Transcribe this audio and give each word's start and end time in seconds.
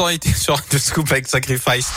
l'instant 0.00 0.08
été 0.08 0.32
sur 0.32 0.64
The 0.66 0.78
Scoop 0.78 1.10
avec 1.12 1.28
Sacrifice. 1.28 1.90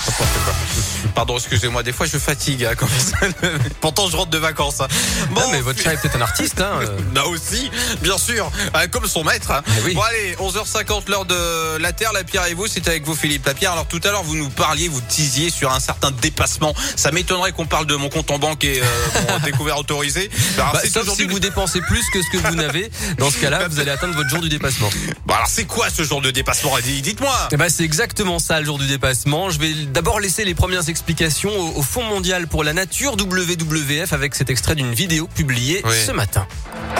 Pardon, 1.15 1.37
excusez-moi, 1.37 1.83
des 1.83 1.91
fois 1.91 2.05
je 2.05 2.17
fatigue. 2.17 2.65
Hein, 2.65 2.73
quand 2.77 2.87
Pourtant, 3.81 4.09
je 4.09 4.17
rentre 4.17 4.31
de 4.31 4.37
vacances. 4.37 4.81
Hein. 4.81 4.87
Bon, 5.31 5.41
mais 5.51 5.61
votre 5.61 5.81
chat 5.81 5.93
est 5.93 5.97
peut-être 5.97 6.17
un 6.17 6.21
artiste. 6.21 6.61
Hein. 6.61 6.79
Là 7.13 7.27
aussi, 7.27 7.69
bien 8.01 8.17
sûr, 8.17 8.51
euh, 8.75 8.87
comme 8.87 9.07
son 9.07 9.23
maître. 9.23 9.51
Hein. 9.51 9.61
Oui. 9.85 9.93
Bon 9.93 10.01
allez, 10.01 10.35
11h50, 10.35 11.09
l'heure 11.09 11.25
de 11.25 11.77
la 11.77 11.93
Terre. 11.93 12.13
La 12.13 12.23
Pierre 12.23 12.45
et 12.47 12.53
vous, 12.53 12.67
c'est 12.67 12.87
avec 12.87 13.05
vous, 13.05 13.15
Philippe. 13.15 13.45
La 13.45 13.53
Pierre, 13.53 13.73
alors 13.73 13.87
tout 13.87 14.01
à 14.03 14.11
l'heure, 14.11 14.23
vous 14.23 14.35
nous 14.35 14.49
parliez, 14.49 14.87
vous 14.87 15.01
tisiez 15.01 15.49
sur 15.49 15.71
un 15.71 15.79
certain 15.79 16.11
dépassement. 16.11 16.73
Ça 16.95 17.11
m'étonnerait 17.11 17.51
qu'on 17.51 17.65
parle 17.65 17.85
de 17.85 17.95
mon 17.95 18.09
compte 18.09 18.31
en 18.31 18.39
banque 18.39 18.63
et 18.63 18.81
euh, 18.81 19.39
découvert 19.43 19.77
autorisé. 19.77 20.29
Alors, 20.57 20.73
bah, 20.73 20.81
sauf 20.91 21.09
si 21.15 21.25
vous 21.25 21.39
dépensez 21.39 21.81
plus 21.81 22.03
que 22.11 22.21
ce 22.21 22.29
que 22.31 22.47
vous 22.47 22.55
n'avez. 22.55 22.91
Dans 23.17 23.29
ce 23.29 23.39
cas-là, 23.39 23.67
vous 23.67 23.79
allez 23.79 23.91
atteindre 23.91 24.15
votre 24.15 24.29
jour 24.29 24.41
du 24.41 24.49
dépassement. 24.49 24.89
Bon 25.25 25.33
alors, 25.33 25.47
c'est 25.47 25.65
quoi 25.65 25.89
ce 25.89 26.03
jour 26.03 26.21
de 26.21 26.31
dépassement? 26.31 26.71
Dites-moi. 26.83 27.49
Eh 27.51 27.57
ben, 27.57 27.69
c'est 27.69 27.83
exactement 27.83 28.39
ça, 28.39 28.59
le 28.59 28.65
jour 28.65 28.77
du 28.77 28.87
dépassement. 28.87 29.49
Je 29.49 29.59
vais 29.59 29.73
d'abord 29.73 30.19
laisser 30.19 30.45
les 30.45 30.55
premières 30.55 30.87
explications 30.93 31.49
au, 31.75 31.81
Fonds 31.81 32.03
mondial 32.03 32.45
pour 32.45 32.63
la 32.63 32.71
nature, 32.71 33.13
WWF, 33.13 34.13
avec 34.13 34.35
cet 34.35 34.51
extrait 34.51 34.75
d'une 34.75 34.93
vidéo 34.93 35.25
publiée 35.25 35.81
ce 35.89 36.11
matin. 36.11 36.45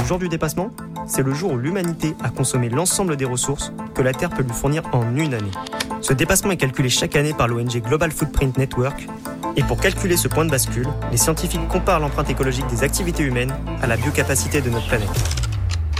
Le 0.02 0.07
jour 0.07 0.17
du 0.17 0.29
dépassement, 0.29 0.71
c'est 1.05 1.21
le 1.21 1.31
jour 1.31 1.52
où 1.52 1.57
l'humanité 1.59 2.16
a 2.23 2.29
consommé 2.29 2.69
l'ensemble 2.69 3.17
des 3.17 3.25
ressources 3.25 3.71
que 3.93 4.02
la 4.02 4.11
Terre 4.11 4.31
peut 4.31 4.41
lui 4.41 4.52
fournir 4.52 4.81
en 4.93 5.16
une 5.16 5.35
année. 5.35 5.52
Ce 6.02 6.11
dépassement 6.11 6.49
est 6.49 6.57
calculé 6.57 6.89
chaque 6.89 7.16
année 7.16 7.35
par 7.35 7.47
l'ONG 7.47 7.83
Global 7.83 8.11
Footprint 8.11 8.57
Network. 8.57 9.07
Et 9.57 9.61
pour 9.61 9.79
calculer 9.79 10.17
ce 10.17 10.27
point 10.27 10.45
de 10.45 10.49
bascule, 10.49 10.88
les 11.11 11.17
scientifiques 11.17 11.67
comparent 11.67 11.99
l'empreinte 11.99 12.31
écologique 12.31 12.66
des 12.66 12.81
activités 12.81 13.21
humaines 13.21 13.53
à 13.83 13.85
la 13.85 13.95
biocapacité 13.95 14.61
de 14.61 14.71
notre 14.71 14.88
planète. 14.88 15.07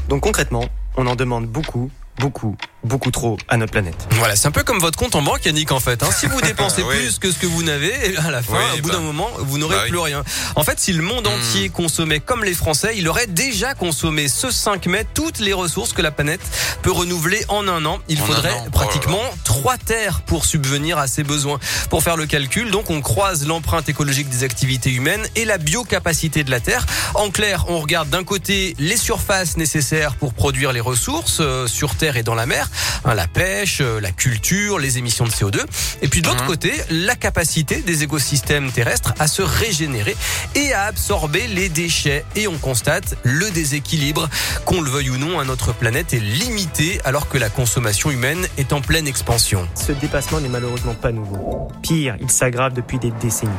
Donc 0.10 0.24
concrètement, 0.24 0.66
on 0.98 1.06
en 1.06 1.16
demande 1.16 1.46
beaucoup, 1.46 1.92
beaucoup, 2.18 2.58
beaucoup 2.84 3.12
trop 3.12 3.38
à 3.48 3.58
notre 3.58 3.72
planète. 3.72 4.08
Voilà, 4.12 4.36
c'est 4.36 4.48
un 4.48 4.52
peu 4.52 4.64
comme 4.64 4.80
votre 4.80 4.98
compte 4.98 5.16
en 5.16 5.22
banque, 5.22 5.46
Yannick, 5.46 5.72
en 5.72 5.80
fait. 5.80 6.04
Hein. 6.04 6.10
Si 6.12 6.26
vous 6.26 6.42
dépensez 6.42 6.84
plus 6.84 7.20
que 7.20 7.32
ce 7.32 7.38
que 7.38 7.48
vous 7.48 7.64
n'avez, 7.64 7.94
eh 8.04 8.18
à 8.18 8.32
la 8.32 8.42
fin, 8.42 8.58
au 8.74 8.82
bout 8.82 8.90
bah. 8.90 8.96
d'un 8.96 9.02
moment, 9.02 9.30
vous 9.40 9.58
n'aurez 9.58 9.76
bah 9.76 9.86
plus 9.88 9.98
rien. 9.98 10.24
En 10.56 10.64
fait, 10.64 10.80
si 10.80 10.94
le 10.94 11.04
monde 11.04 11.28
hmm. 11.28 11.32
entier 11.32 11.70
consommait 11.70 12.20
comme 12.20 12.44
les 12.44 12.54
Français, 12.54 12.94
il 12.98 13.08
aurait 13.08 13.28
déjà 13.28 13.74
consommé 13.74 14.28
ce 14.28 14.52
5 14.52 14.88
mai 14.88 15.06
toutes 15.14 15.40
les 15.40 15.54
ressources 15.54 15.94
que 15.94 16.02
la 16.02 16.12
planète 16.12 16.42
peut 16.82 16.92
renouveler 16.92 17.44
en 17.48 17.68
un 17.68 17.86
an. 17.86 18.00
Il 18.10 18.20
faudrait 18.20 18.56
oh 18.66 18.70
pratiquement 18.72 19.22
trois 19.44 19.78
terres 19.78 20.22
pour 20.22 20.46
subvenir 20.46 20.98
à 20.98 21.08
ses 21.08 21.24
besoins. 21.24 21.60
Pour 21.90 22.04
faire 22.04 22.18
le 22.18 22.26
calcul, 22.26 22.72
donc, 22.72 22.90
on 22.90 23.02
croise 23.02 23.48
l'empreinte 23.48 23.90
écologique 23.90 24.30
des 24.30 24.44
activités 24.44 24.92
humaines 24.92 25.26
et 25.36 25.46
la 25.46 25.58
biocapacité 25.58 26.44
de 26.44 26.52
la 26.52 26.60
Terre. 26.60 26.86
En 27.16 27.30
clair, 27.30 27.66
on 27.70 27.80
regarde 27.80 28.10
d'un 28.10 28.24
côté 28.24 28.76
les 28.80 28.98
surfaces 28.98 29.58
nécessaires 29.58 30.16
pour 30.16 30.34
produire 30.34 30.74
les 30.74 30.80
ressources 30.80 31.38
euh, 31.40 31.68
sur 31.68 31.96
Terre 31.96 32.18
et 32.18 32.24
dans 32.24 32.36
la 32.36 32.46
mer. 32.46 32.70
Hein, 33.06 33.16
la 33.16 33.28
pêche, 33.28 33.80
euh, 33.82 34.00
la 34.00 34.12
culture, 34.12 34.80
les 34.80 34.98
émissions 34.98 35.26
de 35.26 35.32
CO2. 35.32 35.60
Et 36.02 36.08
puis 36.08 36.22
de 36.22 36.28
l'autre 36.28 36.44
mhm. 36.44 36.50
côté, 36.50 36.74
la 36.90 37.16
capacité 37.16 37.82
des 37.82 38.04
écosystèmes 38.04 38.72
terrestres 38.72 39.14
à 39.20 39.28
se 39.28 39.42
régénérer 39.42 40.16
et 40.56 40.74
à 40.74 40.84
absorber 40.84 41.48
les 41.48 41.70
déchets. 41.70 42.26
Et 42.36 42.48
on 42.48 42.58
constate 42.58 43.16
le 43.24 43.50
déséquilibre, 43.52 44.30
qu'on 44.66 44.82
le 44.82 44.90
veuille 44.90 45.10
ou 45.10 45.18
non, 45.18 45.40
à 45.40 45.46
notre 45.46 45.74
planète 45.74 46.14
est 46.14 46.20
limité 46.20 47.00
alors 47.04 47.28
que 47.28 47.38
la 47.38 47.50
consommation 47.50 48.12
humaine 48.12 48.48
est 48.58 48.74
en 48.74 48.82
pleine 48.82 49.08
expansion. 49.08 49.68
Ce 49.76 49.92
dépassement 49.92 50.40
n'est 50.40 50.50
malheureusement 50.50 50.96
pas 50.96 51.12
nouveau. 51.12 51.68
Pire, 51.82 52.16
il 52.22 52.30
s'aggrave 52.30 52.74
depuis 52.74 53.00
des 53.00 53.12
décennies. 53.12 53.52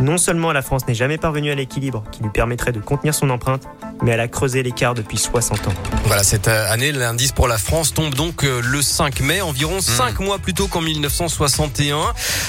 Non 0.00 0.16
seulement 0.16 0.52
la 0.52 0.62
France 0.62 0.86
n'est 0.88 0.94
jamais 0.94 1.18
parvenue 1.18 1.50
à 1.50 1.54
l'équilibre 1.54 2.04
qui 2.10 2.22
lui 2.22 2.30
permettrait 2.30 2.72
de 2.72 2.80
contenir 2.80 3.14
son 3.14 3.28
empreinte, 3.28 3.68
mais 4.02 4.12
elle 4.12 4.20
a 4.20 4.28
creusé 4.28 4.62
l'écart 4.62 4.94
depuis 4.94 5.18
60 5.18 5.68
ans. 5.68 5.74
Voilà, 6.04 6.22
cette 6.22 6.48
euh, 6.48 6.72
année, 6.72 6.92
l'indice 6.92 7.32
pour 7.32 7.48
la 7.48 7.58
France 7.58 7.94
tombe 7.94 8.14
donc 8.14 8.44
euh, 8.44 8.60
le 8.62 8.82
5 8.82 9.20
mai, 9.20 9.40
environ 9.40 9.80
5 9.80 10.18
hmm. 10.18 10.24
mois 10.24 10.38
plus 10.38 10.54
tôt 10.54 10.66
qu'en 10.66 10.80
1961. 10.80 11.98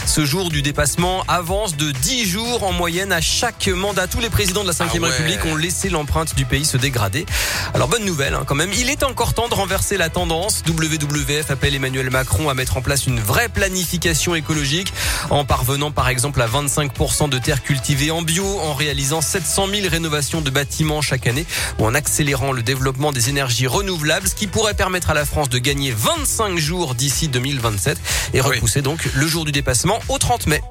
Ce 0.05 0.25
jour 0.25 0.49
du 0.49 0.61
dépassement 0.61 1.23
avance 1.27 1.77
de 1.77 1.91
10 1.91 2.25
jours 2.25 2.63
en 2.63 2.71
moyenne 2.71 3.11
à 3.11 3.21
chaque 3.21 3.67
mandat. 3.67 4.07
Tous 4.07 4.19
les 4.19 4.29
présidents 4.29 4.63
de 4.63 4.67
la 4.67 4.73
5 4.73 4.89
ah 4.93 5.05
République 5.05 5.45
ont 5.45 5.55
laissé 5.55 5.89
l'empreinte 5.89 6.35
du 6.35 6.45
pays 6.45 6.65
se 6.65 6.77
dégrader. 6.77 7.25
Alors 7.73 7.87
bonne 7.87 8.05
nouvelle 8.05 8.33
hein, 8.33 8.43
quand 8.45 8.55
même, 8.55 8.71
il 8.77 8.89
est 8.89 9.03
encore 9.03 9.33
temps 9.33 9.47
de 9.47 9.53
renverser 9.53 9.97
la 9.97 10.09
tendance. 10.09 10.63
WWF 10.67 11.51
appelle 11.51 11.75
Emmanuel 11.75 12.09
Macron 12.09 12.49
à 12.49 12.53
mettre 12.53 12.77
en 12.77 12.81
place 12.81 13.07
une 13.07 13.19
vraie 13.19 13.49
planification 13.49 14.35
écologique 14.35 14.93
en 15.29 15.45
parvenant 15.45 15.91
par 15.91 16.09
exemple 16.09 16.41
à 16.41 16.47
25% 16.47 17.29
de 17.29 17.37
terres 17.37 17.63
cultivées 17.63 18.11
en 18.11 18.21
bio, 18.21 18.45
en 18.59 18.73
réalisant 18.73 19.21
700 19.21 19.67
000 19.67 19.87
rénovations 19.89 20.41
de 20.41 20.49
bâtiments 20.49 21.01
chaque 21.01 21.27
année 21.27 21.40
ou 21.79 21.85
en 21.85 21.93
accélérant 21.93 22.51
le 22.51 22.63
développement 22.63 23.11
des 23.11 23.29
énergies 23.29 23.67
renouvelables, 23.67 24.27
ce 24.27 24.35
qui 24.35 24.47
pourrait 24.47 24.73
permettre 24.73 25.09
à 25.09 25.13
la 25.13 25.25
France 25.25 25.49
de 25.49 25.57
gagner 25.57 25.93
25 25.95 26.57
jours 26.57 26.95
d'ici 26.95 27.27
2027 27.27 27.97
et 28.33 28.41
repousser 28.41 28.81
donc 28.81 29.09
le 29.13 29.27
jour 29.27 29.45
du 29.45 29.51
dépassement 29.51 29.99
au 30.09 30.17
30 30.17 30.47
mai. 30.47 30.61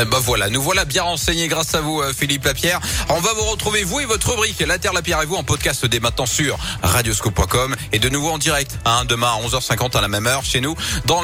Eh 0.00 0.04
ben 0.04 0.18
voilà, 0.20 0.48
nous 0.48 0.62
voilà 0.62 0.84
bien 0.84 1.02
renseignés 1.02 1.48
grâce 1.48 1.74
à 1.74 1.80
vous, 1.80 2.00
euh, 2.00 2.12
Philippe 2.12 2.44
Lapierre. 2.44 2.80
On 3.08 3.18
va 3.18 3.32
vous 3.32 3.42
retrouver, 3.42 3.82
vous 3.82 3.98
et 3.98 4.04
votre 4.04 4.30
rubrique 4.30 4.60
La 4.60 4.78
Terre, 4.78 4.92
la 4.92 5.02
Pierre 5.02 5.22
et 5.22 5.26
vous, 5.26 5.34
en 5.34 5.42
podcast 5.42 5.86
dès 5.86 5.98
maintenant 5.98 6.26
sur 6.26 6.56
radioscope.com 6.82 7.74
et 7.92 7.98
de 7.98 8.08
nouveau 8.08 8.30
en 8.30 8.38
direct, 8.38 8.78
hein, 8.84 9.04
demain 9.06 9.32
à 9.32 9.44
11h50 9.44 9.96
à 9.96 10.00
la 10.00 10.06
même 10.06 10.28
heure 10.28 10.44
chez 10.44 10.60
nous. 10.60 10.76
Dans 11.06 11.16